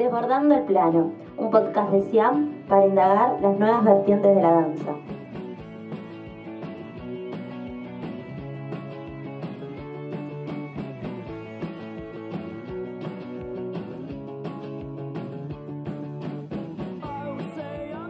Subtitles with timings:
[0.00, 4.92] Desbordando el Plano, un podcast de Siam para indagar las nuevas vertientes de la danza.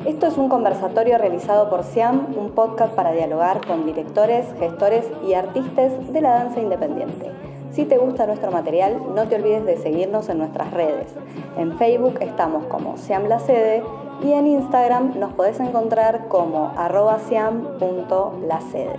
[0.06, 5.34] Esto es un conversatorio realizado por SIAM, un podcast para dialogar con directores, gestores y
[5.34, 7.49] artistas de la danza independiente.
[7.72, 11.14] Si te gusta nuestro material, no te olvides de seguirnos en nuestras redes.
[11.56, 13.84] En Facebook estamos como Siam La Sede
[14.24, 18.98] y en Instagram nos podés encontrar como arroba siam.lacede.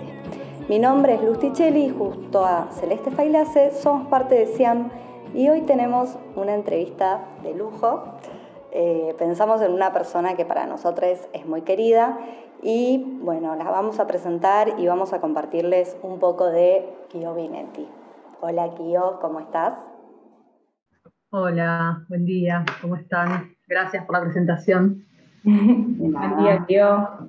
[0.70, 4.90] Mi nombre es Luz Tichelli y justo a Celeste Failase somos parte de Siam
[5.34, 8.04] y hoy tenemos una entrevista de lujo.
[8.70, 12.18] Eh, pensamos en una persona que para nosotros es muy querida
[12.62, 17.86] y bueno, la vamos a presentar y vamos a compartirles un poco de Kio Vinetti.
[18.44, 19.74] Hola Kio, ¿cómo estás?
[21.30, 23.54] Hola, buen día, ¿cómo están?
[23.68, 25.06] Gracias por la presentación.
[25.44, 27.28] buen día Kio.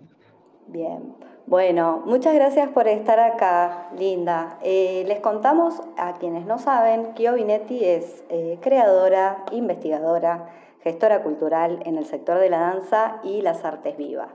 [0.69, 1.13] Bien,
[1.45, 4.57] bueno, muchas gracias por estar acá, Linda.
[4.63, 10.49] Eh, les contamos a quienes no saben, Kio Vinetti es eh, creadora, investigadora,
[10.81, 14.31] gestora cultural en el sector de la danza y las artes vivas.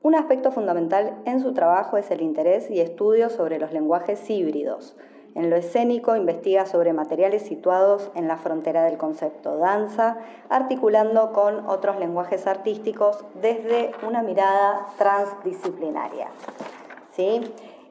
[0.00, 4.96] Un aspecto fundamental en su trabajo es el interés y estudio sobre los lenguajes híbridos,
[5.34, 11.68] en lo escénico investiga sobre materiales situados en la frontera del concepto danza, articulando con
[11.68, 16.28] otros lenguajes artísticos desde una mirada transdisciplinaria.
[17.14, 17.40] ¿Sí?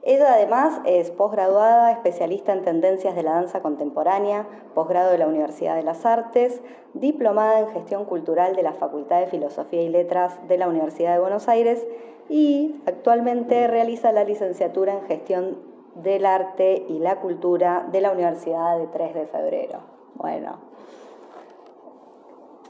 [0.02, 5.76] Ella además es posgraduada, especialista en tendencias de la danza contemporánea, posgrado de la Universidad
[5.76, 6.62] de las Artes,
[6.94, 11.20] diplomada en gestión cultural de la Facultad de Filosofía y Letras de la Universidad de
[11.20, 11.86] Buenos Aires
[12.30, 15.69] y actualmente realiza la licenciatura en gestión
[16.04, 19.80] del Arte y la Cultura de la Universidad de 3 de Febrero.
[20.16, 20.60] Bueno,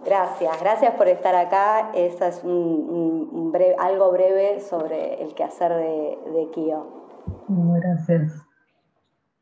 [0.05, 1.91] gracias, gracias por estar acá.
[1.93, 6.87] Esa es un, algo breve sobre el quehacer de, de Kio.
[7.47, 8.45] Gracias.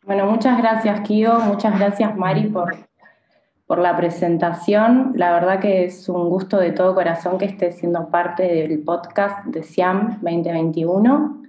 [0.06, 2.76] Bueno, muchas gracias Kio, muchas gracias Mari por,
[3.66, 5.12] por la presentación.
[5.16, 9.46] La verdad que es un gusto de todo corazón que esté siendo parte del podcast
[9.48, 11.47] de SIAM 2021.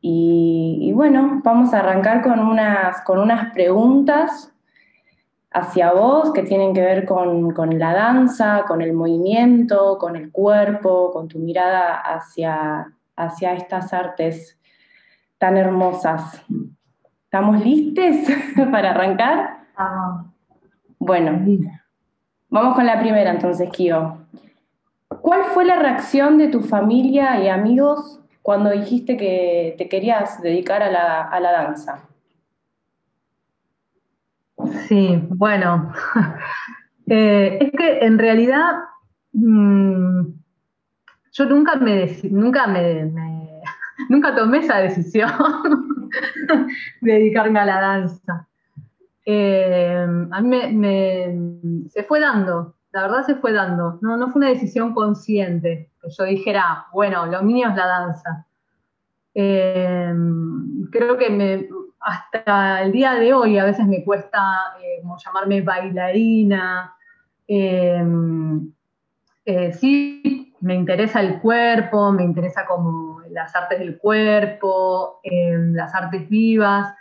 [0.00, 4.52] Y, bueno, vamos a arrancar con unas, con unas preguntas
[5.50, 11.10] hacia vos que tienen que ver con, la danza, con el movimiento, con el cuerpo,
[11.12, 14.58] con tu mirada hacia, hacia estas artes
[15.38, 16.44] tan hermosas.
[17.24, 18.16] ¿Estamos listos
[18.70, 19.58] para arrancar?
[20.98, 21.44] Bueno,
[22.48, 24.18] vamos con la primera entonces, Kio.
[25.20, 30.82] ¿Cuál fue la reacción de tu familia y amigos cuando dijiste que te querías dedicar
[30.82, 32.08] a la, danza?
[34.86, 35.92] Sí, bueno,
[37.10, 38.72] eh, es que en realidad
[39.34, 40.28] mm,
[41.30, 43.12] yo nunca me, nunca me,
[44.08, 45.30] nunca tomé esa decisión
[47.02, 48.48] de dedicarme a la danza.
[49.26, 54.40] Eh, a mí me, se fue dando, la verdad se fue dando, no, no fue
[54.40, 58.46] una decisión consciente, que yo dijera, bueno, lo mío es la danza.
[59.34, 60.12] Eh,
[60.90, 61.68] creo que me,
[62.00, 66.94] hasta el día de hoy a veces me cuesta eh, llamarme bailarina.
[67.46, 68.02] Eh,
[69.72, 76.94] sí, me interesa el cuerpo, me interesa como las artes del cuerpo, las artes vivas,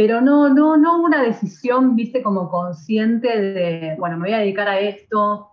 [0.00, 4.66] pero no, no, no una decisión, viste, como consciente de, bueno, me voy a dedicar
[4.66, 5.50] a esto.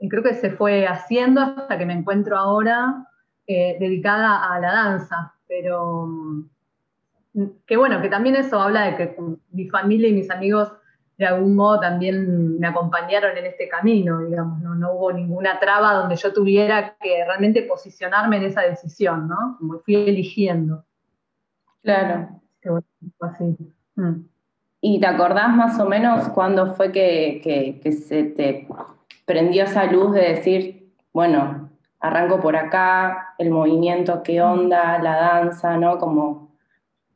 [0.00, 3.06] Y creo que se fue haciendo hasta que me encuentro ahora
[3.46, 5.34] eh, dedicada a la danza.
[5.46, 9.16] Pero mm, que bueno, que también eso habla de que
[9.52, 10.72] mi familia y mis amigos
[11.16, 15.94] de algún modo también me acompañaron en este camino, digamos, no, no hubo ninguna traba
[15.94, 19.56] donde yo tuviera que realmente posicionarme en esa decisión, ¿no?
[19.56, 20.84] Como fui eligiendo.
[21.80, 22.40] Claro.
[23.20, 23.56] así.
[23.96, 24.26] Mm.
[24.80, 28.68] ¿Y te acordás más o menos cuándo fue que, se te
[29.24, 31.70] prendió esa luz de decir, bueno,
[32.00, 35.96] arranco por acá, el movimiento, qué onda, la danza, ¿no?
[35.98, 36.54] Como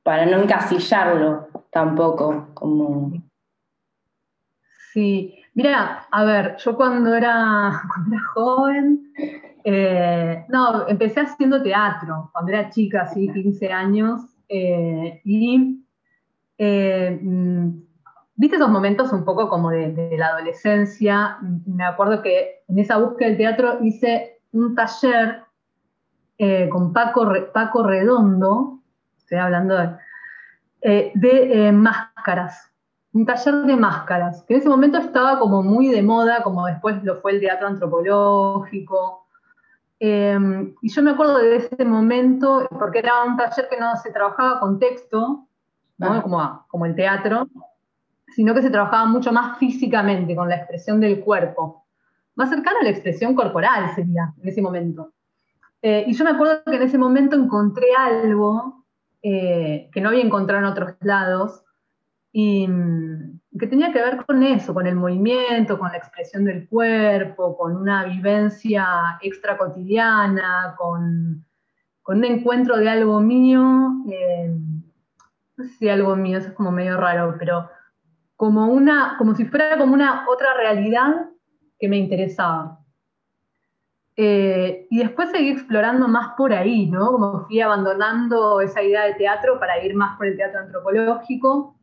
[0.02, 3.12] para no encasillarlo tampoco, como...
[4.94, 7.82] Sí, mira, a ver, yo cuando era,
[8.32, 9.12] joven,
[9.62, 15.84] eh, no, empecé haciendo teatro, cuando era chica, así, 15 años, eh, y
[16.58, 17.88] eh, mm,
[18.40, 21.38] ¿Viste esos momentos un poco como de, la adolescencia?
[21.66, 25.42] Me acuerdo que en esa búsqueda del teatro hice un taller
[26.38, 28.78] eh, con Paco, Paco Redondo,
[29.18, 29.90] estoy hablando de,
[30.82, 32.70] eh, máscaras,
[33.12, 37.02] un taller de máscaras, que en ese momento estaba como muy de moda, como después
[37.02, 39.26] lo fue el teatro antropológico.
[39.98, 44.12] Em, y yo me acuerdo de ese momento, porque era un taller que no se
[44.12, 45.47] trabajaba con texto,
[45.98, 47.48] como, como el teatro,
[48.28, 51.84] sino que se trabajaba mucho más físicamente, con la expresión del cuerpo.
[52.36, 55.12] Más cercano a la expresión corporal sería en ese momento.
[55.82, 58.84] Eh, y yo me acuerdo que en ese momento encontré algo
[59.22, 61.64] eh, que no había encontrado en otros lados,
[62.32, 66.68] y mm, que tenía que ver con eso, con el movimiento, con la expresión del
[66.68, 71.44] cuerpo, con una vivencia extra cotidiana, con,
[72.06, 74.56] un encuentro de algo mío, eh,
[75.58, 77.68] no sé si algo mío, eso es como medio raro, pero
[78.36, 81.26] como, una, como si fuera como una otra realidad
[81.78, 82.78] que me interesaba.
[84.16, 87.12] Eh, y después seguí explorando más por ahí, ¿no?
[87.12, 91.78] Como fui abandonando esa idea de teatro para ir más por el teatro antropológico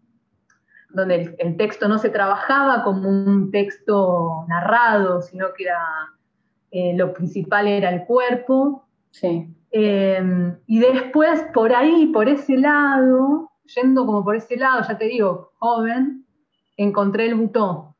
[0.95, 5.83] donde el, texto no se trabajaba como un texto narrado, sino que era,
[6.71, 8.87] eh, lo principal era el cuerpo.
[9.11, 9.53] Sí.
[9.71, 15.05] Em, y después, por ahí, por ese lado, yendo como por ese lado, ya te
[15.05, 16.25] digo, joven,
[16.77, 17.95] encontré el butó.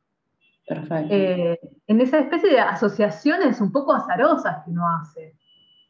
[0.66, 1.14] Perfecto.
[1.14, 5.36] Eh, en esa especie de asociaciones un poco azarosas que uno hace,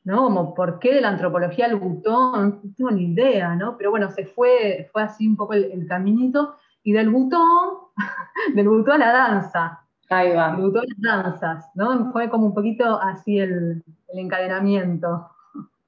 [0.04, 0.24] ¿no?
[0.24, 3.76] Como por qué de la antropología al butó, no tengo ni idea, ¿no?
[3.76, 6.56] Pero bueno, se fue, fue así un poco el, el caminito
[6.86, 7.78] y del butón,
[8.54, 9.80] del butón a la danza.
[10.08, 10.52] Ahí va.
[10.52, 12.12] Del butón a las danzas, ¿no?
[12.12, 15.28] Fue como un poquito así el, encadenamiento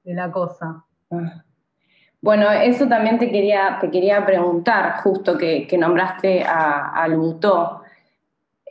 [0.03, 0.83] de la cosa.
[1.09, 1.43] Ah.
[2.21, 7.81] Bueno, eso también te quería, te quería preguntar, justo que, nombraste al butó.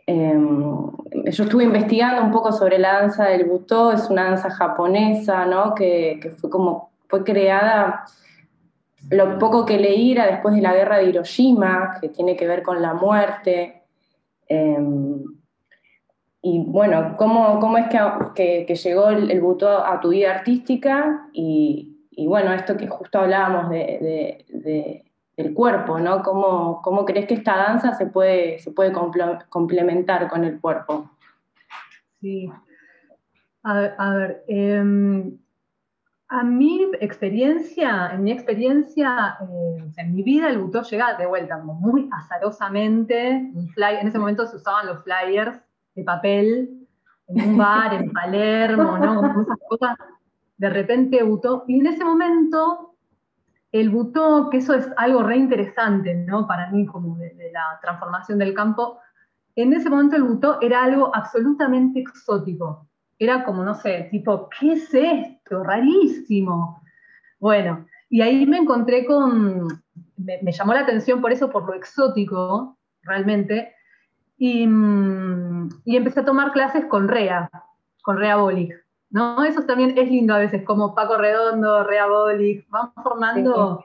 [0.07, 0.91] Em,
[1.31, 5.75] yo estuve investigando un poco sobre la danza del butó, es una danza japonesa, ¿no?
[5.75, 8.05] Que, fue como, fue creada
[9.11, 12.63] lo poco que leí era después de la guerra de Hiroshima, que tiene que ver
[12.63, 13.83] con la muerte.
[14.47, 15.23] Em,
[16.43, 21.29] y bueno, ¿cómo, cómo es que, que, llegó el, el, buto a tu vida artística?
[21.33, 25.05] Y, y, bueno, esto que justo hablábamos de, de,
[25.37, 26.23] del cuerpo, ¿no?
[26.25, 28.93] ¿Cómo, ¿Cómo, crees que esta danza se puede, se puede
[29.49, 31.09] complementar con el cuerpo?
[32.21, 32.51] Sí.
[33.63, 35.39] A ver, a em,
[36.45, 42.11] mi experiencia, en mi experiencia, eh, en mi vida el butó llega de vuelta, muy
[42.11, 45.57] azarosamente, en ese momento se usaban los flyers
[45.95, 46.89] de papel,
[47.29, 49.41] en un bar, en Palermo, ¿no?
[49.43, 49.97] Esas cosas,
[50.59, 52.89] de repente butó, y en ese momento
[53.73, 56.47] el butó, que eso es algo re interesante, ¿no?
[56.47, 58.99] Para mí, como de, la transformación del campo,
[59.55, 62.89] en ese momento el butó era algo absolutamente exótico,
[63.19, 65.63] era como, no sé, tipo, ¿qué es esto?
[65.63, 66.81] Rarísimo.
[67.41, 69.69] Bueno, y ahí me encontré con,
[70.17, 73.75] me, llamó la atención por eso, por lo exótico, realmente,
[74.39, 74.63] y,
[75.85, 77.51] y, empecé a tomar clases con Rea,
[78.03, 78.73] con Rea Bolig.
[79.11, 79.45] ¿No?
[79.45, 83.85] Eso también es lindo a veces, como Paco Redondo, Rea Bolig, van formando,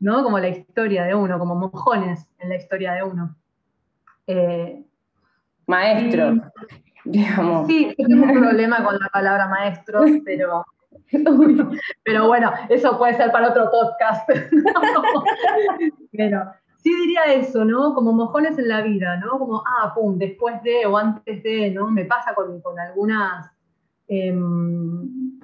[0.00, 0.22] ¿no?
[0.22, 3.36] Como la historia de uno, como mojones en la historia de uno.
[4.26, 4.84] Eh,
[5.66, 6.34] Maestro.
[7.66, 10.64] Sí, tengo un problema con la palabra maestro, pero,
[12.02, 14.28] pero bueno, eso puede ser para otro podcast.
[16.12, 17.94] pero sí diría eso, ¿no?
[17.94, 19.38] Como mojones en la vida, ¿no?
[19.38, 21.90] Como, ah, pum, después de o antes de, ¿no?
[21.90, 23.50] Me pasa con, algunas,
[24.08, 25.38] em,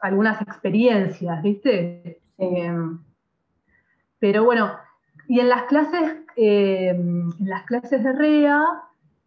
[0.00, 2.20] algunas experiencias, ¿viste?
[2.38, 2.98] Em,
[4.18, 4.72] pero bueno,
[5.28, 8.64] y en las clases, em, en las clases de REA,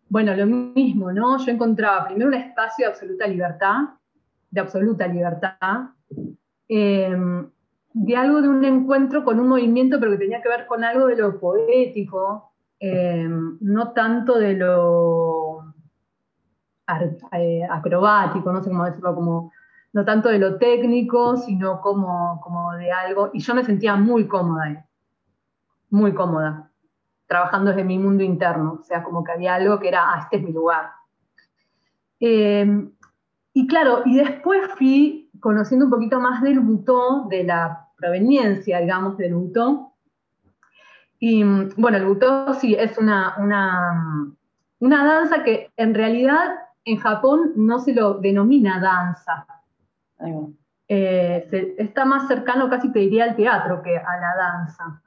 [0.10, 1.38] bueno, lo mismo, ¿no?
[1.38, 3.78] Yo encontraba primero un espacio de absoluta libertad,
[4.50, 5.90] de absoluta libertad,
[6.68, 11.08] de algo de un encuentro con un movimiento, pero que tenía que ver con algo
[11.08, 15.29] de lo poético, no tanto de lo
[17.70, 19.52] acrobático, no sé cómo decirlo, como,
[19.94, 24.28] no tanto de lo técnico, sino como, como de algo, y yo me sentía muy
[24.28, 24.78] cómoda ahí,
[25.90, 26.70] muy cómoda
[27.30, 30.38] trabajando desde mi mundo interno, o sea, como que había algo que era, ah, este
[30.38, 30.90] es mi lugar.
[32.20, 32.92] Em,
[33.54, 39.16] y claro, y después fui conociendo un poquito más del butó, de la proveniencia, digamos,
[39.18, 39.94] del butó.
[41.20, 41.44] Y
[41.78, 44.34] bueno, el butó sí es una, una,
[44.80, 46.56] una danza que en realidad
[46.86, 49.46] en Japón no se lo denomina danza.
[50.88, 55.02] Eh, está más cercano, casi te diría, al teatro que a la danza.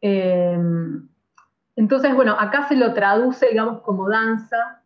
[0.00, 0.58] Eh,
[1.78, 4.82] entonces, bueno, acá se lo traduce, digamos, como danza.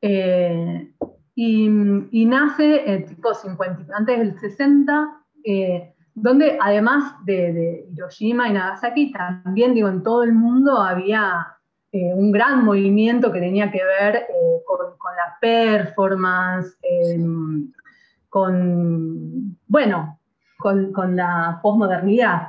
[0.00, 0.92] Eh,
[1.36, 9.12] y, nace, eh, tipo 50, antes del 60, eh, donde además de, Hiroshima y Nagasaki,
[9.12, 11.56] también digo, en todo el mundo había
[11.94, 17.70] eh, un gran movimiento que tenía que ver eh, con, la performance, em,
[18.28, 20.18] con, bueno,
[20.58, 22.48] con, la posmodernidad,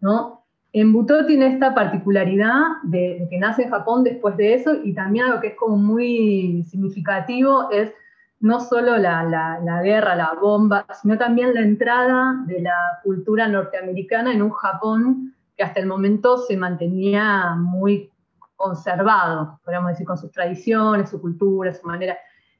[0.00, 0.44] ¿no?
[0.72, 5.24] En Butó tiene esta particularidad de, que nace en Japón después de eso y también
[5.24, 7.92] algo que es como muy significativo es
[8.38, 14.40] no solo la, guerra, la bomba, sino también la entrada de la cultura norteamericana en
[14.40, 18.12] un Japón que hasta el momento se mantenía muy
[18.56, 22.16] conservado, podríamos decir, con sus tradiciones, su cultura, su manera.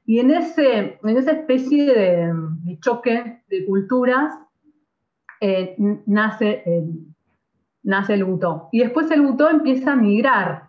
[0.07, 4.35] Y en, ese, en esa especie de, choque de culturas
[5.41, 6.63] eh, nace,
[7.83, 8.69] nace el butó.
[8.73, 10.69] Y después el butó empieza a migrar,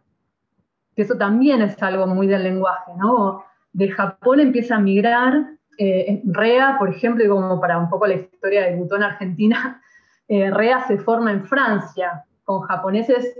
[0.95, 3.43] que eso también es algo muy del lenguaje, ¿no?
[3.75, 5.47] de Japón empieza a migrar.
[5.77, 9.81] Eh, Rea, por ejemplo, y como para un poco la historia del butón Argentina,
[10.29, 13.37] eh, Rea se forma en Francia con japoneses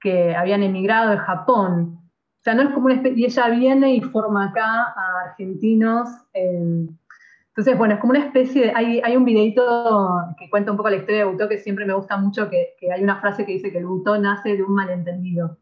[0.00, 1.98] que habían emigrado de Japón.
[2.40, 6.08] O sea, no es como una especie, y ella viene y forma acá a argentinos.
[6.32, 10.88] entonces, bueno, es como una especie de, hay, hay un videito que cuenta un poco
[10.88, 13.52] la historia de Butó que siempre me gusta mucho, que, que hay una frase que
[13.52, 15.58] dice que el Butó nace de un malentendido.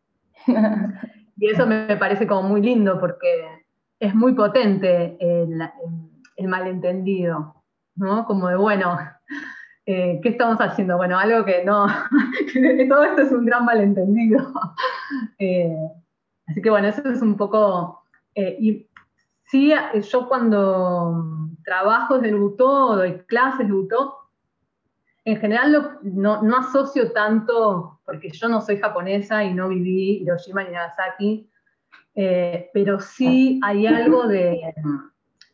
[1.37, 3.65] y eso me parece como muy lindo porque
[4.01, 7.63] es muy potente el, malentendido,
[7.97, 8.25] ¿no?
[8.27, 8.99] Como de, bueno,
[9.91, 10.99] eh, ¿qué estamos haciendo?
[10.99, 11.87] Bueno, algo que no,
[12.91, 14.53] todo esto es un gran malentendido.
[15.39, 15.75] Eh,
[16.47, 18.03] así que bueno, eso es un poco,
[18.35, 18.87] eh, y
[19.45, 19.73] sí,
[20.11, 24.17] yo cuando trabajo desde el Butó, doy clases de Butó,
[25.25, 30.65] en general no, no, asocio tanto, porque yo no soy japonesa y no viví Hiroshima
[30.65, 31.51] ni Nagasaki,
[32.15, 34.75] eh, pero sí hay algo de,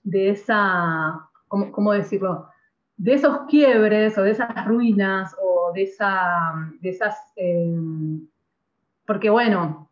[0.03, 2.49] de esa, ¿cómo, decirlo?
[2.97, 7.17] De esos quiebres o de esas ruinas o de, esa, de esas...
[7.37, 7.77] Eh,
[9.07, 9.91] porque bueno,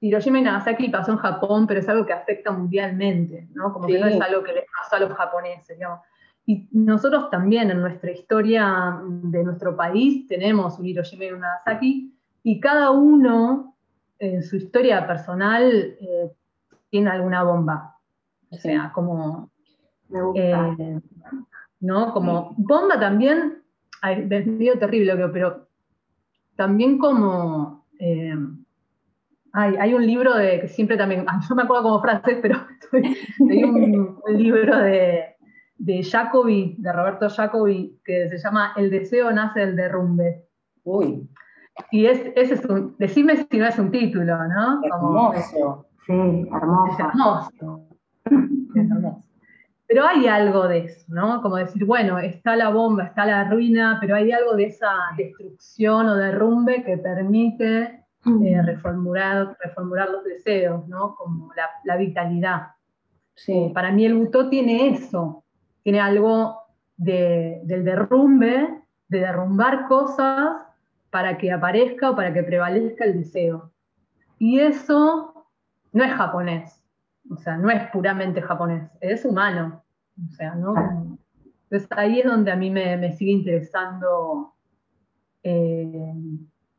[0.00, 3.72] Hiroshima y Nagasaki pasó en Japón, pero es algo que afecta mundialmente, ¿no?
[3.72, 6.00] Como que no es algo que les pasó a los japoneses, digamos.
[6.46, 12.14] Y nosotros también en nuestra historia de nuestro país tenemos un Hiroshima y un Nagasaki,
[12.42, 13.76] y cada uno
[14.18, 16.32] en su historia personal eh,
[16.90, 17.96] tiene alguna bomba.
[18.50, 19.50] O sea, como.
[20.34, 21.00] Eh,
[21.80, 22.12] ¿No?
[22.12, 22.54] Como.
[22.56, 23.62] Bomba también.
[24.02, 25.68] Es medio terrible, pero
[26.56, 27.86] también como.
[27.98, 28.34] Eh,
[29.52, 31.26] hay, un libro de que siempre también.
[31.48, 32.58] Yo me acuerdo como frases, pero
[32.92, 35.36] hay un, libro de,
[35.78, 40.44] de Jacobi, de Roberto Jacobi, que se llama El deseo nace del derrumbe.
[40.84, 41.28] Uy.
[41.90, 44.80] Y es, ese es un, decime si no es un título, ¿no?
[44.84, 45.86] hermoso.
[46.06, 46.92] Sí, hermoso.
[46.92, 47.88] Es hermoso.
[48.74, 49.27] Es hermoso.
[49.88, 51.40] Pero hay algo de eso, ¿no?
[51.40, 56.06] Como decir, bueno, está la bomba, está la ruina, pero hay algo de esa destrucción
[56.10, 61.14] o derrumbe que permite eh, reformular, reformular los deseos, ¿no?
[61.16, 61.50] Como
[61.84, 62.68] la, vitalidad.
[63.34, 63.70] Sí.
[63.72, 65.44] Para mí el butó tiene eso,
[65.82, 66.58] tiene algo
[66.98, 70.56] de, del derrumbe, de derrumbar cosas
[71.08, 73.72] para que aparezca o para que prevalezca el deseo.
[74.38, 75.46] Y eso
[75.92, 76.77] no es japonés,
[77.30, 79.82] o sea, no es puramente japonés, es humano.
[80.26, 81.18] O sea, ¿no?
[81.64, 84.54] Entonces ahí es donde a mí me, sigue interesando
[85.42, 86.14] eh,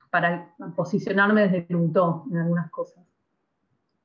[0.09, 3.03] para posicionarme desde el Utó en algunas cosas.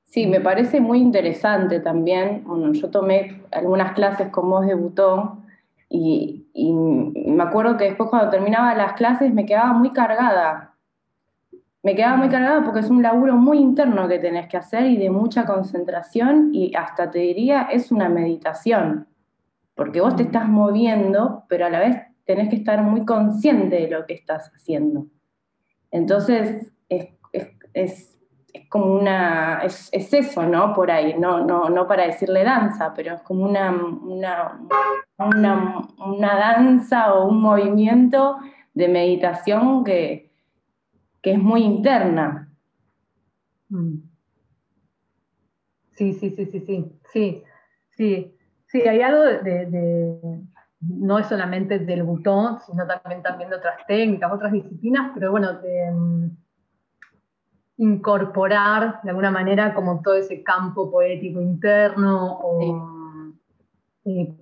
[0.04, 2.44] Sí, me parece muy interesante también.
[2.44, 5.44] Bueno, yo tomé algunas clases con vos de Butón
[5.88, 6.42] y,
[7.26, 10.73] me acuerdo que después cuando terminaba las clases me quedaba muy cargada.
[11.84, 14.96] Me quedaba muy cargada porque es un laburo muy interno que tenés que hacer y
[14.96, 19.06] de mucha concentración y hasta te diría es una meditación,
[19.76, 23.88] porque vos te estás moviendo, pero a la vez tenés que estar muy consciente de
[23.88, 25.06] lo que estás haciendo.
[25.92, 28.14] Entonces, es
[28.54, 30.72] es como una, es, eso, ¿no?
[30.72, 34.60] Por ahí, no, no, no para decirle danza, pero es como una, una,
[35.18, 38.36] una, danza o un movimiento
[38.72, 40.30] de meditación que,
[41.24, 42.50] que es muy interna.
[43.70, 43.94] Mm.
[45.92, 47.42] Sí, sí, sí, sí, sí, sí,
[47.92, 50.40] sí, sí, hay algo de,
[50.80, 55.54] no es solamente del botón, sino también, también de otras técnicas, otras disciplinas, pero bueno,
[55.54, 56.30] de,
[57.78, 63.32] incorporar de alguna manera como todo ese campo poético interno o
[64.04, 64.34] eh,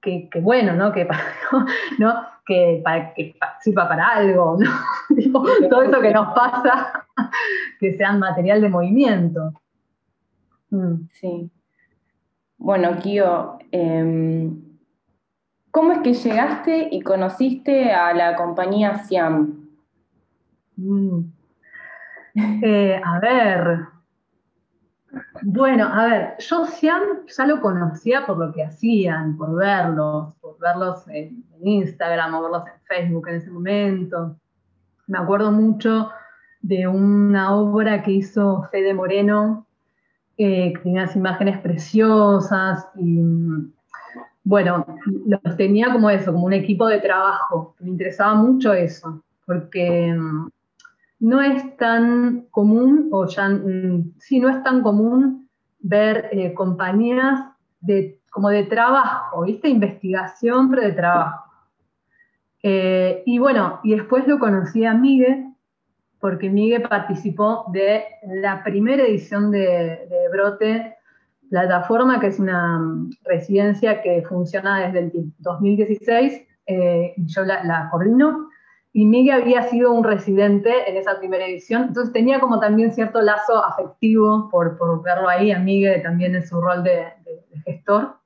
[0.00, 0.92] que, bueno, ¿no?
[0.92, 1.06] Que,
[1.98, 2.14] ¿no?
[2.48, 4.70] Que, para, que sirva para algo, ¿no?
[5.68, 7.06] todo eso que nos pasa,
[7.78, 9.52] que sean material de movimiento.
[10.70, 11.08] Mm.
[11.12, 11.50] Sí.
[12.56, 14.62] Bueno, Kio, em,
[15.70, 19.68] ¿cómo es que llegaste y conociste a la compañía Siam?
[20.76, 21.20] Mm.
[22.62, 23.78] Eh, a ver,
[25.42, 30.58] bueno, a ver, yo Siam ya lo conocía por lo que hacían, por verlos, por
[30.58, 34.36] verlos en, Instagram o verlos en Facebook en ese momento.
[35.06, 36.10] Me acuerdo mucho
[36.60, 39.66] de una obra que hizo Fede Moreno,
[40.36, 43.22] eh, que tenía unas imágenes preciosas y
[44.44, 44.86] bueno,
[45.26, 47.74] los tenía como eso, como un equipo de trabajo.
[47.80, 50.16] Me interesaba mucho eso, porque
[51.20, 55.48] no es tan común, o ya mm, sí, no es tan común
[55.80, 57.40] ver eh, compañías
[57.80, 59.68] de, como de trabajo, ¿viste?
[59.68, 61.44] Investigación, pero de trabajo.
[62.62, 65.46] Eh, y bueno, y después lo conocí a Miguel,
[66.20, 69.98] porque Miguel participó de la primera edición de,
[70.32, 70.96] Brote
[71.48, 77.88] Plataforma, que es una mm, residencia que funciona desde el 2016, eh, yo la, la
[77.90, 78.48] coordino
[78.98, 83.22] y Miguel había sido un residente en esa primera edición, entonces tenía como también cierto
[83.22, 87.06] lazo afectivo por, por verlo ahí, a Miguel también en su rol de,
[87.64, 88.16] gestor.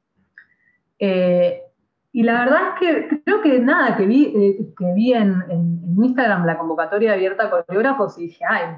[0.99, 1.61] Eh,
[2.13, 5.45] y la verdad es que creo que nada, que vi, eh, que vi en,
[6.03, 8.77] Instagram la convocatoria abierta a coreógrafos y dije, ay,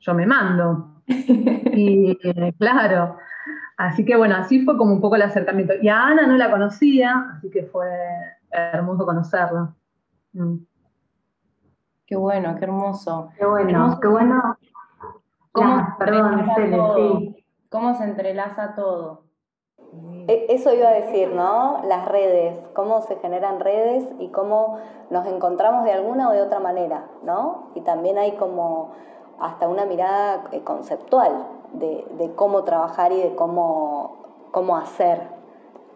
[0.00, 1.02] yo me mando.
[1.06, 3.16] y eh, claro,
[3.76, 5.74] así que bueno, así fue como un poco el acercamiento.
[5.80, 7.86] Y a Ana no la conocía, así que fue
[8.50, 9.72] hermoso conocerla.
[10.34, 10.56] Mm.
[12.06, 13.30] Qué bueno, qué hermoso.
[13.38, 14.58] Qué bueno, qué bueno.
[15.52, 17.34] ¿Cómo, perdón,
[17.70, 19.22] ¿Cómo se entrelaza todo?
[20.26, 21.80] E, eso iba a decir, ¿no?
[21.84, 24.78] Las redes, cómo se generan redes y cómo
[25.10, 27.70] nos encontramos de alguna o de otra manera, ¿no?
[27.74, 28.92] Y también hay como
[29.38, 34.16] hasta una mirada eh, conceptual de, de cómo trabajar y de cómo,
[34.50, 35.28] cómo hacer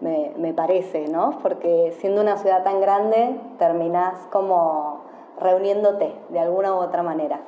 [0.00, 1.38] me, parece, ¿no?
[1.42, 5.00] Porque siendo una ciudad tan grande, terminás como
[5.40, 7.40] reuniéndote de alguna u otra manera.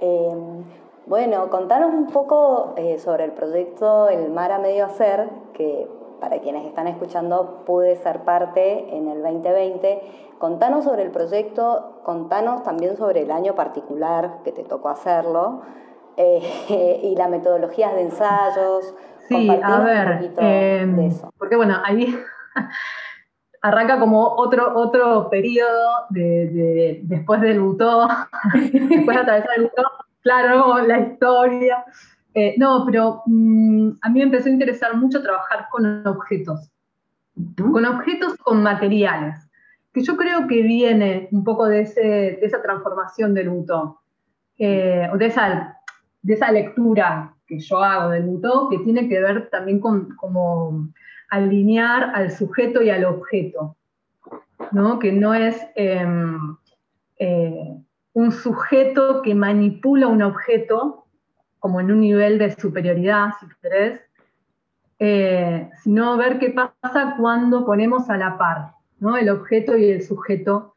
[0.00, 0.64] Em,
[1.06, 5.88] bueno, contanos un poco eh, sobre el proyecto El Mar a Medio Hacer, que
[6.20, 10.02] para quienes están escuchando pude ser parte en el 2020.
[10.38, 15.62] Contanos sobre el proyecto, contanos también sobre el año particular que te tocó hacerlo
[16.16, 18.94] eh, y las metodologías de ensayos,
[19.28, 22.16] Sí, a ver, em, porque bueno, ahí
[23.62, 28.08] arranca como otro, otro periodo de, después del butó,
[28.54, 29.82] después de atravesar el butó,
[30.22, 31.84] claro, la historia.
[32.34, 36.70] Eh, no, pero mm, a mí me empezó a interesar mucho trabajar con objetos,
[37.56, 39.48] con objetos, con materiales,
[39.92, 44.00] que yo creo que viene un poco de, ese, de esa transformación del butó,
[44.58, 45.78] eh, de, esa,
[46.20, 50.88] de esa lectura que yo hago del Butó, que tiene que ver también con como
[51.30, 53.76] alinear al sujeto y al objeto,
[54.72, 54.98] ¿no?
[54.98, 56.56] que no es em,
[57.18, 57.76] eh,
[58.12, 61.06] un sujeto que manipula un objeto
[61.58, 64.00] como en un nivel de superioridad, si querés,
[64.98, 69.16] eh, sino ver qué pasa cuando ponemos a la par ¿no?
[69.16, 70.74] el objeto y el sujeto,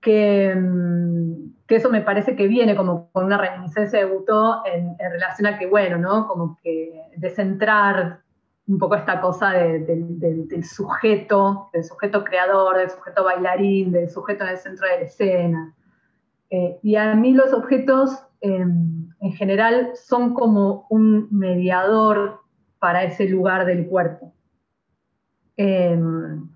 [0.00, 4.96] que, em, que eso me parece que viene como con una reminiscencia de Butó en,
[4.98, 6.28] relación a que, bueno, ¿no?
[6.28, 8.20] Como que descentrar
[8.66, 14.50] un poco esta cosa del sujeto, del sujeto creador, del sujeto bailarín, del sujeto en
[14.50, 15.74] el centro de la escena.
[16.50, 22.40] Eh, y a mí los objetos em, en general son como un mediador
[22.78, 24.32] para ese lugar del cuerpo.
[25.56, 26.48] Em,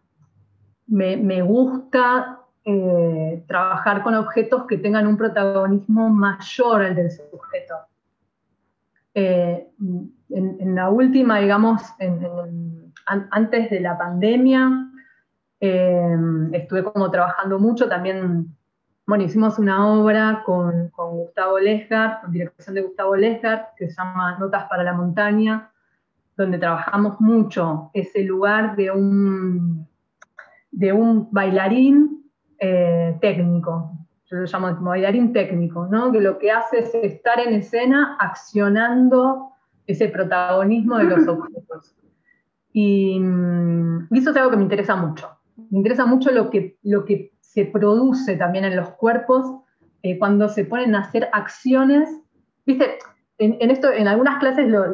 [0.86, 2.37] me, me, gusta
[2.70, 7.76] eh, trabajar con objetos que tengan un protagonismo mayor al del sujeto.
[9.14, 9.70] Eh,
[10.28, 11.80] en, la última, digamos,
[13.06, 14.92] antes de la pandemia,
[15.58, 16.16] eh,
[16.52, 18.54] estuve como trabajando mucho también,
[19.06, 24.36] bueno, hicimos una obra con, Gustavo Lesgar, con dirección de Gustavo Lesgar, que se llama
[24.38, 25.70] Notas para la Montaña,
[26.36, 29.88] donde trabajamos mucho ese lugar de un,
[30.70, 32.17] de un bailarín
[32.58, 33.92] eh, técnico,
[34.30, 36.12] yo lo llamo como bailarín técnico, ¿no?
[36.12, 39.52] que lo que hace es estar en escena accionando
[39.86, 41.96] ese protagonismo de los objetos.
[42.72, 43.20] Y,
[44.12, 45.28] eso es algo que me interesa mucho.
[45.70, 49.62] Me interesa mucho lo que, lo que se produce también en los cuerpos
[50.02, 52.08] eh, cuando se ponen a hacer acciones.
[52.66, 52.98] Viste,
[53.38, 54.84] en, esto, en algunas clases lo,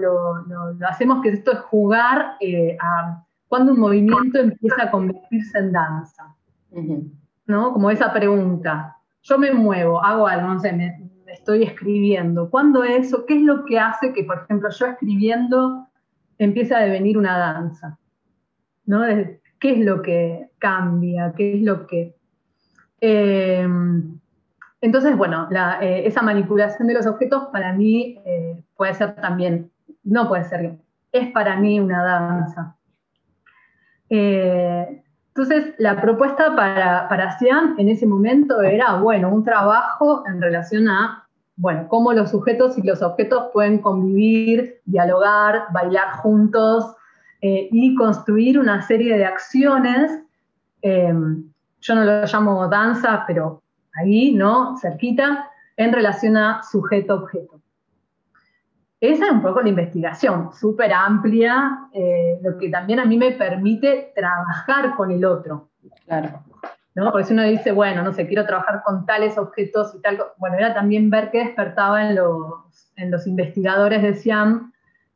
[0.88, 6.37] hacemos que esto es jugar eh, a cuando un movimiento empieza a convertirse en danza.
[7.46, 7.72] ¿No?
[7.72, 8.96] Como esa pregunta.
[9.22, 12.50] Yo me muevo, hago algo, no sé, me, estoy escribiendo.
[12.50, 13.26] ¿Cuándo eso?
[13.26, 15.88] ¿Qué es lo que hace que, por ejemplo, yo escribiendo
[16.38, 17.98] empiece a devenir una danza?
[18.87, 19.02] ¿No?
[19.59, 22.14] qué es lo que cambia, qué es lo que...
[23.00, 23.66] Eh,
[24.80, 25.48] entonces, bueno,
[25.80, 28.20] eh, esa manipulación de los objetos para mí
[28.76, 29.70] puede ser también,
[30.02, 30.78] no puede ser,
[31.11, 32.76] es para mí una danza.
[35.37, 37.37] Entonces, la propuesta para, para
[37.77, 42.83] en ese momento era, bueno, un trabajo en relación a bueno, cómo los sujetos y
[42.83, 46.97] los objetos pueden convivir, dialogar, bailar juntos
[47.40, 50.20] eh, y construir una serie de acciones.
[50.83, 51.44] Em,
[51.81, 53.62] yo no lo llamo danza, pero
[53.94, 54.77] ahí, ¿no?
[54.79, 57.61] Cerquita, en relación a sujeto-objeto.
[59.12, 63.32] Esa es un poco la investigación, súper amplia, eh, lo que también a mí me
[63.32, 65.68] permite trabajar con el otro.
[66.06, 66.42] Claro.
[66.94, 70.56] Porque si uno dice, bueno, no sé, quiero trabajar con tales objetos y tal, bueno,
[70.56, 74.72] era también ver qué despertaba en los, en los investigadores de SIAM,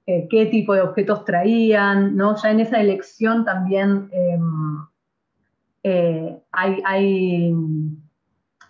[0.06, 2.36] eh, qué tipo de objetos traían, ¿no?
[2.36, 4.86] Ya en esa elección también em,
[5.82, 7.54] eh, hay,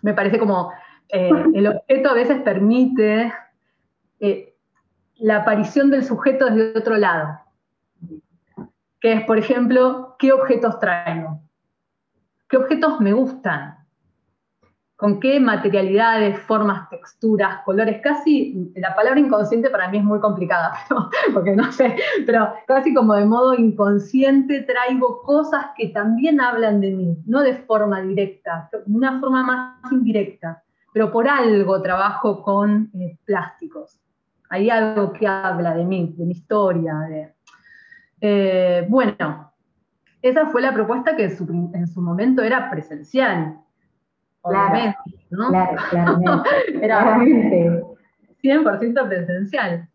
[0.01, 0.71] me parece como,
[1.09, 3.33] el objeto a veces permite
[5.19, 7.39] la aparición del sujeto desde otro lado,
[8.99, 11.41] que es, por ejemplo, ¿qué objetos traigo?
[12.47, 13.77] ¿Qué objetos me gustan?
[14.95, 18.01] ¿Con qué materialidades, formas, texturas, colores?
[18.03, 20.73] Casi, la palabra inconsciente para mí es muy complicada,
[21.33, 26.91] porque no sé, pero casi como de modo inconsciente traigo cosas que también hablan de
[26.91, 33.17] mí, no de forma directa, una forma más indirecta, pero por algo trabajo con eh,
[33.23, 34.01] plásticos.
[34.49, 36.95] Hay algo que habla de mí, de mi historia.
[37.09, 37.33] De,
[38.21, 39.53] eh, bueno,
[40.21, 43.59] esa fue la propuesta que en su, momento era presencial.
[44.41, 44.97] Obviamente,
[45.29, 45.49] ¿no?
[45.49, 47.65] Claro, claramente.
[48.43, 49.87] era 100% presencial.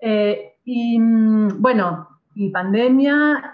[0.00, 3.52] Eh, y mm, bueno, y pandemia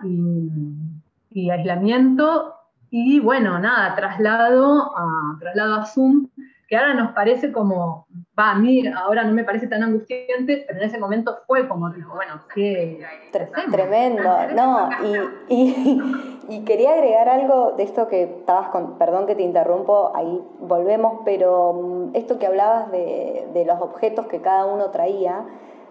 [1.30, 2.54] y, aislamiento
[2.90, 6.28] y bueno, nada, traslado a, traslado a Zoom
[6.68, 8.06] que ahora nos parece como,
[8.40, 12.40] a mí ahora no me parece tan angustiante, pero en ese momento fue como, bueno,
[12.54, 13.04] qué...
[13.70, 14.88] Tremendo, no,
[15.48, 21.20] y, quería agregar algo de esto que estabas con, perdón que te interrumpo, ahí volvemos,
[21.24, 25.44] pero mm, esto que hablabas de, de los objetos que cada uno traía,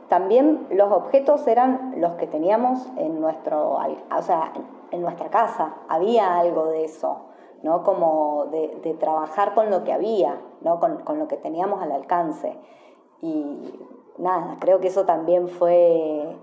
[0.09, 4.51] también los objetos eran los que teníamos en nuestro, o sea,
[4.91, 7.28] en nuestra casa, había algo de eso.
[7.63, 7.83] ¿No?
[7.83, 10.79] Como de, trabajar con lo que había, ¿no?
[10.79, 12.57] Con, lo que teníamos al alcance.
[13.21, 13.73] Y
[14.17, 16.35] nada, creo que eso también fue,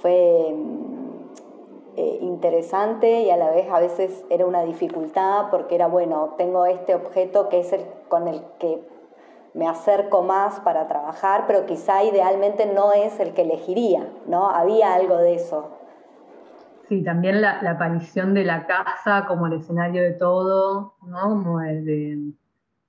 [0.00, 0.54] fue
[1.96, 6.66] eh, interesante y a la vez a veces era una dificultad porque era, bueno, tengo
[6.66, 8.86] este objeto que es el con el que
[9.56, 14.50] me acerco más para trabajar, pero quizá idealmente no es el que elegiría, ¿no?
[14.50, 15.70] Había algo de eso.
[16.88, 21.20] Sí, también la, aparición de la casa como el escenario de todo, ¿no?
[21.20, 22.32] Como el de.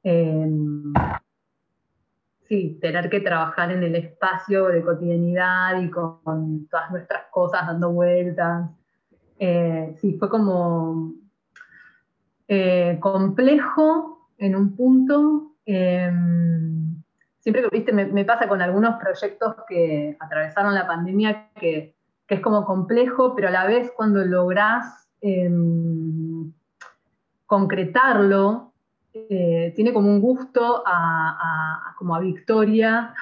[0.03, 0.93] Em,
[2.47, 7.91] sí, tener que trabajar en el espacio de cotidianidad y con, todas nuestras cosas dando
[7.91, 8.69] vueltas.
[9.39, 11.13] Eh, sí, fue como
[12.47, 15.55] eh, complejo en un punto.
[15.65, 17.01] Em,
[17.39, 21.96] siempre que, viste, me pasa con algunos proyectos que atravesaron la pandemia que
[22.27, 26.51] que es como complejo, pero a la vez cuando lográs em,
[27.45, 28.73] concretarlo,
[29.13, 33.15] eh, tiene como un gusto a, como a victoria,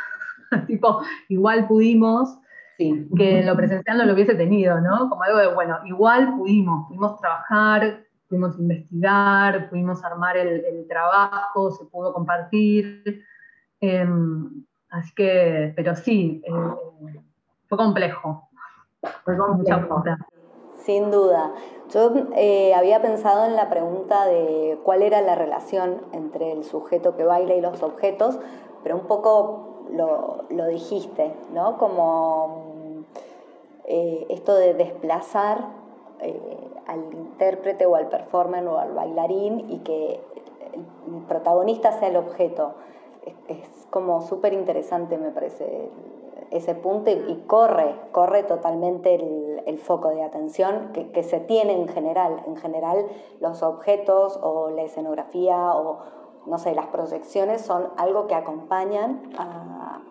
[0.67, 2.39] tipo, igual pudimos,
[2.77, 5.07] que lo presencial no lo hubiese tenido, ¿no?
[5.09, 11.85] Como algo de, bueno, igual pudimos, pudimos trabajar, pudimos investigar, pudimos armar el, trabajo, se
[11.85, 13.23] pudo compartir.
[13.79, 17.21] Em, así que, pero sí, eh,
[19.23, 20.03] fue complejo.
[20.85, 21.53] Sin duda.
[21.89, 27.15] Yo eh, había pensado en la pregunta de cuál era la relación entre el sujeto
[27.15, 28.39] que baila y los objetos,
[28.83, 31.77] pero un poco lo, dijiste, ¿no?
[31.77, 33.03] Como
[33.85, 35.65] eh, esto de desplazar
[36.21, 40.21] eh, al intérprete o al performer o al bailarín y que
[40.73, 42.73] el protagonista sea el objeto.
[43.25, 45.89] Es, es como súper interesante, me parece,
[46.51, 52.43] ese punto y, corre, corre totalmente el, foco de atención que, se tiene en general.
[52.47, 53.05] En general,
[53.41, 55.99] los objetos o la escenografía o,
[56.45, 59.21] no sé, las proyecciones son algo que acompañan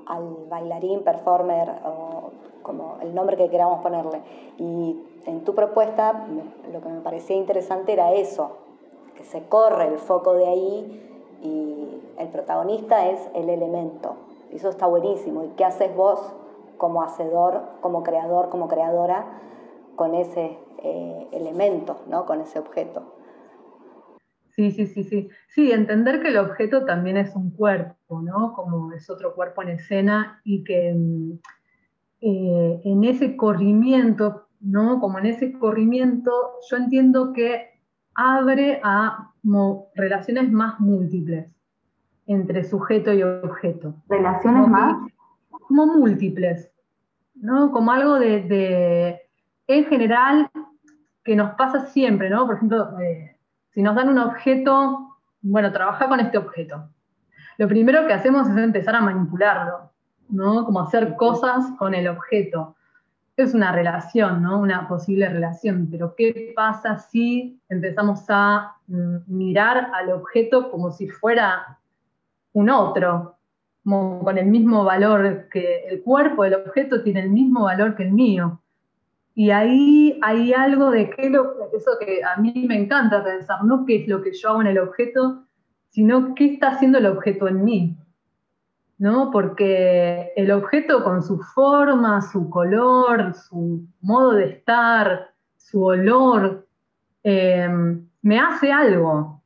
[0.06, 2.30] al bailarín, performer o
[2.62, 4.22] como el nombre que queramos ponerle.
[4.58, 6.26] Y en tu propuesta
[6.72, 8.52] lo que me parecía interesante era eso,
[9.16, 11.10] que se corre el foco de ahí
[11.42, 14.16] y el protagonista es el elemento.
[14.54, 15.44] Eso está buenísimo.
[15.44, 16.34] ¿Y qué haces vos
[16.78, 19.26] como hacedor, como creador, como creadora,
[19.96, 22.26] con ese eh, elemento, ¿no?
[22.26, 23.14] con ese objeto.
[24.54, 25.28] Sí, sí, sí, sí.
[25.48, 28.52] Sí, entender que el objeto también es un cuerpo, ¿no?
[28.52, 31.32] Como es otro cuerpo en escena y que mm,
[32.20, 35.00] eh, en ese corrimiento, ¿no?
[35.00, 36.30] Como en ese corrimiento,
[36.70, 37.80] yo entiendo que
[38.14, 39.32] abre a
[39.96, 41.53] relaciones más múltiples
[42.26, 43.94] entre sujeto y objeto.
[44.08, 44.96] ¿Relaciones más?
[45.66, 46.70] como múltiples,
[47.34, 47.72] ¿no?
[47.72, 49.20] Como algo de,
[49.66, 50.50] en general,
[51.24, 52.46] que nos pasa siempre, ¿no?
[52.46, 53.36] Por ejemplo, eh,
[53.70, 56.88] si nos dan un objeto, bueno, trabaja con este objeto.
[57.56, 59.90] Lo primero que hacemos es empezar a manipularlo,
[60.28, 60.64] ¿no?
[60.64, 62.76] Como hacer cosas con el objeto.
[63.36, 64.60] Es una relación, ¿no?
[64.60, 71.08] Una posible relación, pero ¿qué pasa si empezamos a mm, mirar al objeto como si
[71.08, 71.78] fuera
[72.54, 73.36] un otro,
[73.84, 78.12] con el mismo valor que el cuerpo del objeto tiene el mismo valor que el
[78.12, 78.60] mío.
[79.34, 84.02] Y ahí hay algo de lo, eso que a mí me encanta pensar, no qué
[84.02, 85.42] es lo que yo hago en el objeto,
[85.90, 87.96] sino qué está haciendo el objeto en mí.
[88.98, 89.30] ¿no?
[89.30, 96.66] Porque el objeto con su forma, su color, su modo de estar, su olor,
[97.24, 97.68] eh,
[98.22, 99.42] me hace algo.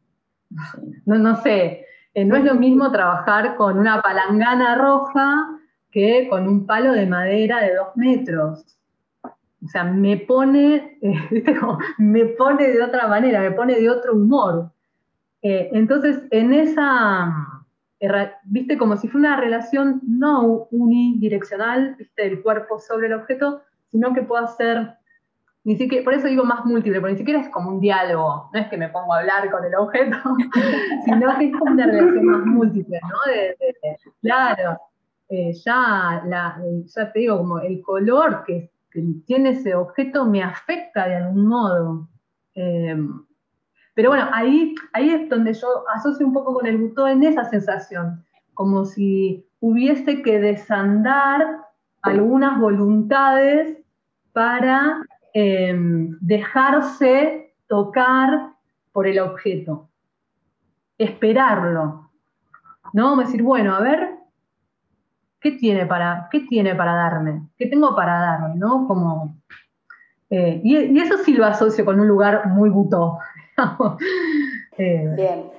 [1.06, 5.58] No, no sé, eh, no es lo mismo trabajar con una palangana roja
[5.90, 8.78] que con un palo de madera de dos metros.
[9.22, 10.98] O sea, me pone,
[11.98, 14.70] me pone de otra manera, me pone de otro humor.
[15.42, 17.62] Eh, entonces, en esa,
[18.44, 24.12] viste, como si fuera una relación no unidireccional, viste, del cuerpo sobre el objeto, sino
[24.12, 24.97] que pueda ser
[25.68, 28.58] ni siquiera, por eso digo más múltiple, porque ni siquiera es como un diálogo, no
[28.58, 30.16] es que me pongo a hablar con el objeto,
[31.04, 33.18] sino que es como una relación más múltiple, ¿no?
[34.22, 34.80] claro,
[35.28, 38.70] eh, ya, la, ya te digo, como el color que,
[39.26, 42.08] tiene ese objeto me afecta de algún modo.
[42.54, 43.22] Em,
[43.94, 47.44] pero bueno, ahí, ahí es donde yo asocio un poco con el butó en esa
[47.44, 51.58] sensación, como si hubiese que desandar
[52.00, 53.76] algunas voluntades
[54.32, 55.02] para
[55.40, 58.54] Em, dejarse tocar
[58.90, 59.88] por el objeto,
[60.98, 62.10] esperarlo,
[62.92, 63.16] ¿no?
[63.16, 64.16] Decir, bueno, a ver,
[65.40, 67.42] ¿qué tiene para, qué tiene para darme?
[67.56, 68.56] ¿Qué tengo para darme?
[68.56, 68.88] ¿no?
[68.88, 69.36] Como,
[70.28, 73.18] eh, y, eso sí lo asocio con un lugar muy butó.
[74.80, 75.50] Eh, Bien.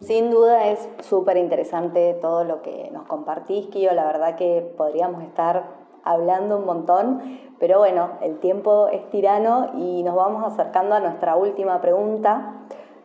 [0.00, 3.94] Sin duda es súper interesante todo lo que nos compartís, Kio.
[3.94, 10.02] La verdad que podríamos estar hablando un montón, pero bueno, el tiempo es tirano y
[10.02, 12.54] nos vamos acercando a nuestra última pregunta.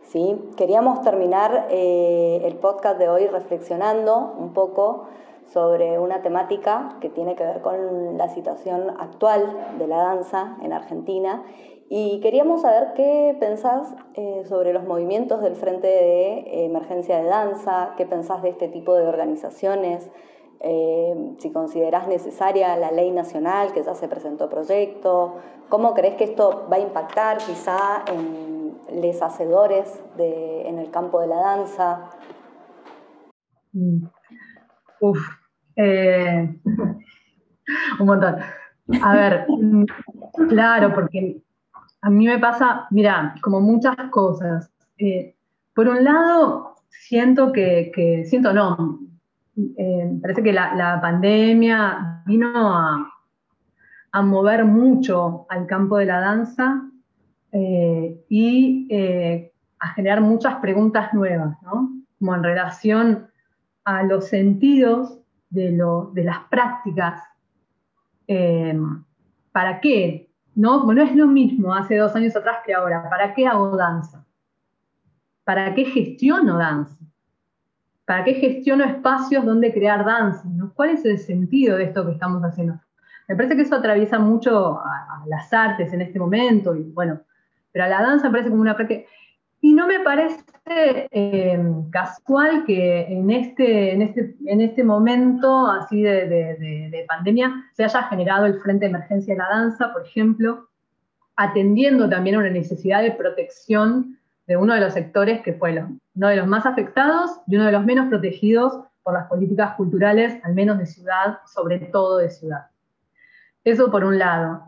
[0.02, 0.50] ¿sí?
[0.56, 5.06] Queríamos terminar eh, el podcast de hoy reflexionando un poco
[5.46, 10.74] sobre una temática que tiene que ver con la situación actual de la danza en
[10.74, 11.44] Argentina
[11.90, 17.94] y queríamos saber qué pensás eh, sobre los movimientos del Frente de Emergencia de Danza,
[17.96, 20.12] qué pensás de este tipo de organizaciones,
[20.60, 25.36] eh, si consideras necesaria la ley nacional que ya se presentó proyecto,
[25.70, 31.28] cómo crees que esto va a impactar quizá en los hacedores en el campo de
[31.28, 32.10] la danza.
[33.74, 34.06] Mm.
[35.02, 35.20] Uf,
[35.76, 36.60] eh,
[38.00, 38.38] un montón.
[39.02, 39.84] A ver, mm,
[40.50, 41.42] claro, porque
[42.02, 44.72] a mí me pasa, mira, como muchas cosas.
[44.98, 45.36] Eh,
[45.76, 49.00] por un lado, siento que, que, siento no,
[49.58, 53.14] eh, parece que la, pandemia vino a,
[54.24, 56.90] mover mucho al campo de la danza
[57.52, 61.92] eh, y eh, a generar muchas preguntas nuevas, ¿no?
[62.18, 63.28] Como en relación
[63.84, 65.72] a los sentidos de,
[66.24, 67.22] las prácticas.
[69.52, 70.32] ¿Para qué?
[70.56, 70.92] ¿No?
[70.92, 73.08] no es lo mismo hace dos años atrás que ahora.
[73.10, 74.26] ¿Para qué hago danza?
[75.44, 76.98] ¿Para qué gestiono danza?
[78.08, 80.48] ¿Para qué gestiono espacios donde crear danza?
[80.76, 82.80] ¿Cuál es el sentido de esto que estamos haciendo?
[83.28, 87.20] Me parece que eso atraviesa mucho a, las artes en este momento, y bueno,
[87.74, 89.10] pero a la danza me parece como una práctica.
[89.60, 90.42] Y no me parece
[91.12, 97.84] eh, casual que en este, en, este, en este momento así de, de, pandemia se
[97.84, 100.70] haya generado el Frente de Emergencia de la Danza, por ejemplo,
[101.36, 105.74] atendiendo también a una necesidad de protección de uno de los sectores que fue
[106.18, 110.44] uno de los más afectados y uno de los menos protegidos por las políticas culturales,
[110.44, 112.68] al menos de ciudad, sobre todo de ciudad.
[113.64, 114.64] Eso por un lado.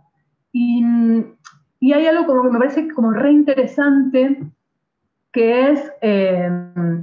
[0.53, 0.83] Y,
[1.81, 4.43] hay algo como que me parece como re interesante,
[5.31, 6.49] que es, eh,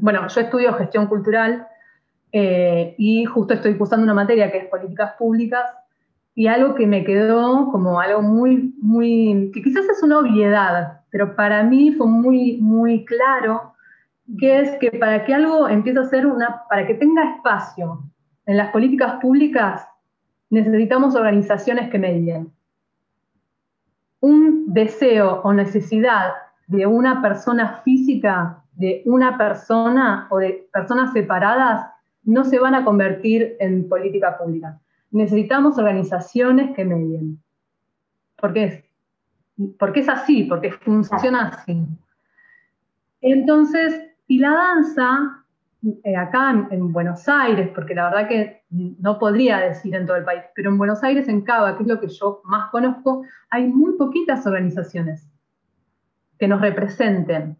[0.00, 1.66] bueno, yo estudio gestión cultural
[2.32, 5.64] eh, y justo estoy cursando una materia que es políticas públicas,
[6.34, 11.34] y algo que me quedó como algo muy, muy, que quizás es una obviedad, pero
[11.34, 13.72] para mí fue muy, muy claro,
[14.38, 18.02] que es que para que algo empiece a ser una, para que tenga espacio
[18.46, 19.86] en las políticas públicas,
[20.50, 22.52] necesitamos organizaciones que medien.
[24.20, 26.32] Un deseo o necesidad
[26.66, 31.86] de una persona física, de una persona o de personas separadas,
[32.24, 37.42] no se van a convertir en política pública necesitamos organizaciones que medien.
[38.36, 38.84] Porque es,
[39.78, 41.82] porque es así, porque funciona así.
[43.20, 45.44] Entonces, y la danza,
[46.04, 50.24] eh, acá en, Buenos Aires, porque la verdad que no podría decir en todo el
[50.24, 53.68] país, pero en Buenos Aires, en Cava, que es lo que yo más conozco, hay
[53.68, 55.28] muy poquitas organizaciones
[56.38, 57.56] que nos representen,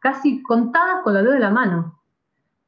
[0.00, 2.00] casi contadas con la dedo de la mano.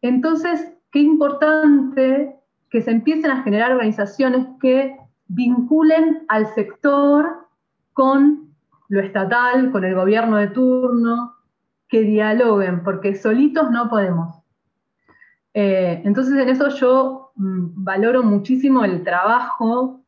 [0.01, 2.37] Entonces, qué importante
[2.71, 4.97] que se empiecen a generar organizaciones que
[5.29, 7.49] vinculen al sector
[7.93, 8.55] con
[8.89, 11.34] lo estatal, con el gobierno de turno,
[11.95, 14.43] que dialoguen, porque solitos no podemos.
[15.53, 20.01] Eh, entonces en eso yo mm, valoro muchísimo el trabajo,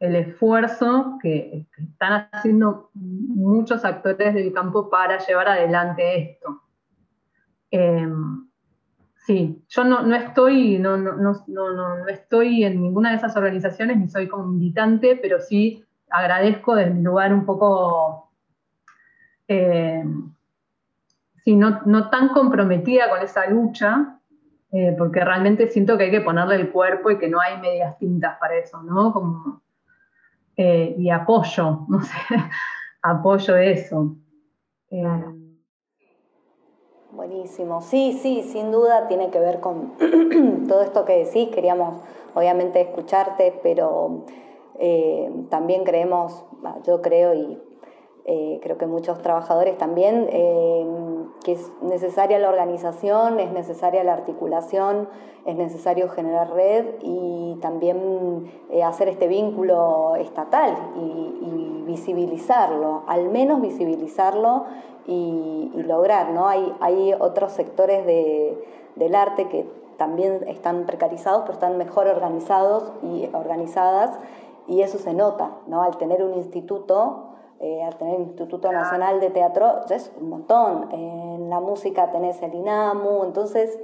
[0.00, 6.62] el esfuerzo que, están haciendo muchos actores del campo para llevar adelante esto.
[7.70, 8.08] Eh,
[9.28, 14.46] Sí, yo no, estoy, no, no, estoy en ninguna de esas organizaciones ni soy como
[14.46, 18.32] militante, pero sí agradezco desde mi lugar un poco,
[19.46, 20.02] eh,
[21.48, 24.20] sí, no, tan comprometida con esa lucha,
[24.70, 27.98] eh, porque realmente siento que hay que ponerle el cuerpo y que no hay medias
[27.98, 29.14] tintas para eso, ¿no?
[29.14, 29.62] Como,
[30.56, 32.16] eh, y apoyo, no sé,
[33.00, 34.16] apoyo eso.
[37.12, 37.80] Buenísimo.
[37.80, 39.94] Sí, sí, sin duda tiene que ver con
[40.68, 41.48] todo esto que decís.
[41.48, 42.02] Queríamos,
[42.34, 44.26] obviamente, escucharte, pero
[44.78, 46.44] eh, también creemos,
[46.84, 47.58] yo creo y
[48.30, 50.84] eh, creo que muchos trabajadores también, eh,
[51.44, 55.08] que es necesaria la organización, es necesaria la articulación,
[55.44, 58.50] es necesario generar red y también
[58.84, 64.66] hacer este vínculo estatal y visibilizarlo, al menos visibilizarlo
[65.06, 66.48] y, lograr, ¿no?
[66.48, 73.28] Hay, hay otros sectores del arte que también están precarizados, pero están mejor organizados y
[73.32, 74.18] organizadas,
[74.66, 75.82] y eso se nota, ¿no?
[75.82, 77.27] Al tener un instituto,
[77.60, 80.88] eh, al tener el Instituto Nacional de Teatro, es un montón.
[80.92, 83.78] En la música tenés el INAMU, entonces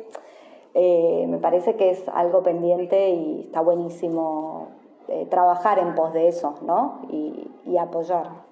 [0.74, 4.68] eh, me parece que es algo pendiente y está buenísimo
[5.08, 7.06] eh, trabajar en pos de eso, ¿no?
[7.10, 8.44] Y, y apoyar.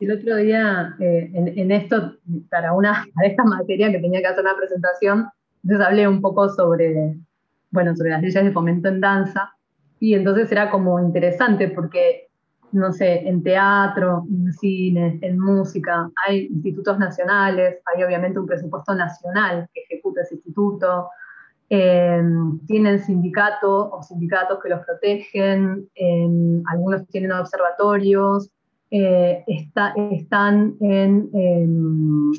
[0.00, 2.16] El otro día, eh, en, esto,
[2.50, 5.28] para una de estas materias que tenía que hacer una presentación,
[5.62, 7.16] entonces hablé un poco sobre,
[7.70, 9.52] bueno, sobre las leyes de fomento en danza,
[10.00, 12.28] y entonces era como interesante porque,
[12.74, 18.94] no sé, en teatro, en cine, en música, hay institutos nacionales, hay obviamente un presupuesto
[18.94, 21.08] nacional que ejecuta ese instituto,
[21.70, 22.22] eh,
[22.66, 25.88] tienen sindicatos o sindicatos que los protegen,
[26.66, 28.50] algunos tienen observatorios,
[28.90, 32.34] eh, están en, en,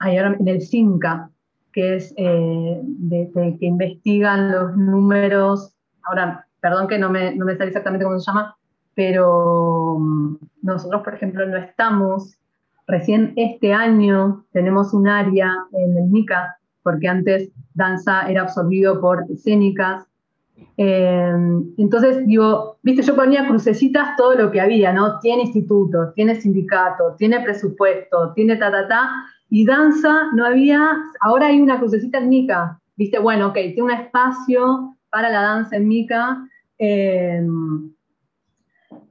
[0.00, 1.30] en, el CINCA,
[1.72, 7.56] que es eh, de, que investigan los números, ahora, perdón que no me, no me
[7.56, 8.56] sale exactamente cómo se llama,
[8.94, 12.36] pero mm, nosotros, por ejemplo, no estamos,
[12.86, 19.24] recién este año tenemos un área en el MICA, porque antes danza era absorbido por
[19.30, 20.06] escénicas,
[20.76, 25.18] Em, entonces, digo, viste, yo ponía crucecitas todo lo que había, ¿no?
[25.20, 29.10] Tiene instituto, tiene sindicato, tiene presupuesto, tiene ta, ta, ta,
[29.50, 33.90] y danza no había, ahora hay una crucecita en Mica, viste, bueno, ok, tiene un
[33.92, 36.48] espacio para la danza en Mica.
[36.78, 37.92] Em,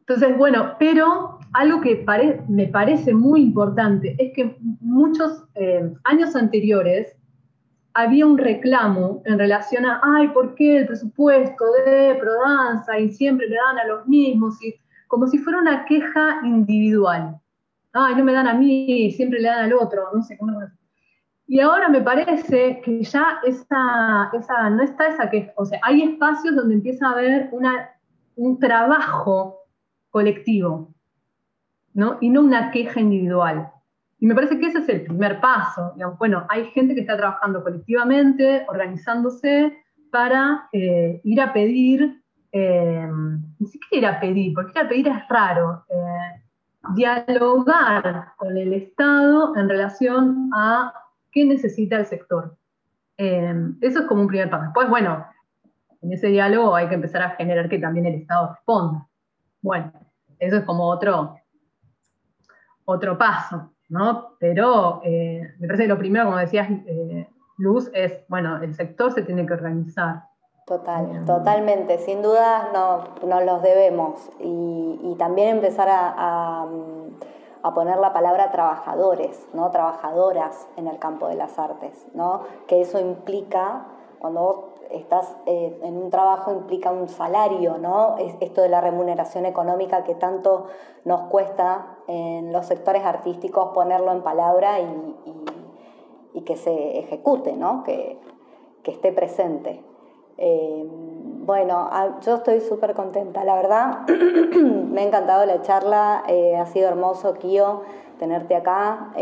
[0.06, 2.06] entonces, bueno, pero algo que
[2.50, 7.16] me parece muy importante es que muchos em, años anteriores
[7.94, 13.48] había un reclamo en relación a, ay, ¿por qué el presupuesto de Prodanza y siempre
[13.48, 14.62] le dan a los mismos?
[14.62, 14.76] Y,
[15.08, 17.40] como si fuera una queja individual.
[17.94, 20.60] Ay, no me dan a mí, siempre le dan al otro, no sé cómo.
[21.48, 26.02] Y ahora me parece que ya esa, esa, no está esa queja, o sea, hay
[26.02, 27.52] espacios donde empieza a haber
[28.36, 29.63] un trabajo
[30.14, 30.94] colectivo,
[31.96, 32.18] ¿no?
[32.22, 33.72] Y no una queja individual.
[34.20, 35.96] Y me parece que ese es el primer paso.
[36.20, 39.76] bueno, hay gente que está trabajando colectivamente, organizándose
[40.12, 43.10] para eh, ir a pedir, eh,
[43.60, 46.42] ni siquiera ir a pedir, porque ir a pedir es raro, eh,
[46.94, 50.94] dialogar con el Estado en relación a
[51.32, 52.56] qué necesita el sector.
[53.18, 54.66] eso es como un primer paso.
[54.66, 55.26] Después, bueno,
[56.04, 59.08] en ese diálogo hay que empezar a generar que también el Estado responda.
[59.64, 59.92] Bueno,
[60.46, 61.36] eso es como otro,
[62.86, 64.36] otro paso, ¿no?
[64.40, 67.28] Pero eh, me parece que lo primero, como decías, eh,
[67.58, 70.24] Luz, es, bueno, el sector se tiene que organizar.
[70.66, 76.66] Total, totalmente, sin duda nos no los debemos y, también empezar a,
[77.62, 79.70] a, poner la palabra trabajadores, ¿no?
[79.70, 82.44] trabajadoras en el campo de las artes, ¿no?
[82.68, 83.84] que eso implica,
[84.20, 88.18] cuando vos estás eh, en un trabajo implica un salario, ¿no?
[88.18, 90.68] Es esto de la remuneración económica que tanto
[91.06, 95.16] nos cuesta en los sectores artísticos ponerlo en palabra y,
[96.46, 97.84] que se ejecute, ¿no?
[97.84, 98.20] que,
[98.84, 99.82] esté presente.
[100.38, 100.86] Eh,
[101.46, 101.90] bueno,
[102.22, 104.00] yo estoy súper contenta, la verdad.
[104.58, 107.82] Me ha encantado la charla, eh, ha sido hermoso, Kio,
[108.20, 109.14] tenerte acá.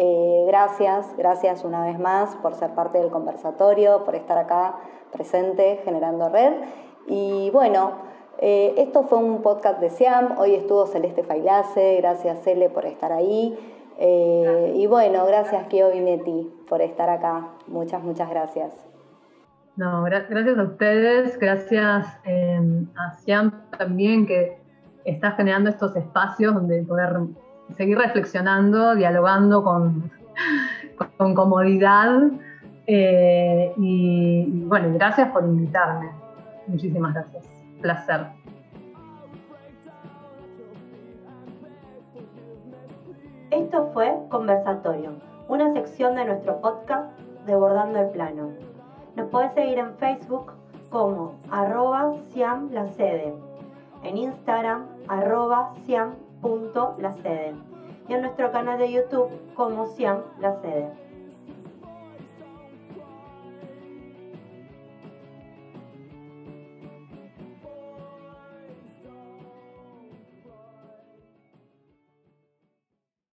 [0.48, 4.76] gracias, gracias una vez más por ser parte del conversatorio, por estar acá
[5.12, 6.54] presente generando red.
[7.08, 7.92] Y bueno,
[8.38, 13.12] eh, esto fue un podcast de SIAM, hoy estuvo Celeste Failase, gracias Cele por estar
[13.12, 13.58] ahí.
[14.00, 18.74] Eh, y bueno, gracias Kio Vinetti por estar acá, muchas, muchas gracias.
[19.76, 22.08] No, gracias a ustedes, gracias
[22.96, 24.60] a SIAM también que
[25.06, 27.20] está generando estos espacios donde poder
[27.78, 30.12] seguir reflexionando, dialogando con,
[31.18, 32.32] con comodidad
[32.88, 36.12] eh, y, bueno, gracias por invitarme.
[36.68, 37.46] Muchísimas gracias.
[37.82, 38.28] Placer.
[43.52, 45.12] Esto fue Conversatorio,
[45.50, 48.52] una sección de nuestro podcast Debordando el Plano.
[49.16, 50.54] Nos puedes seguir en Facebook
[50.90, 52.70] como arroba siam
[54.04, 55.74] en Instagram arroba
[56.42, 57.54] siam.lacede
[58.08, 61.01] y en nuestro canal de YouTube como siam la sede.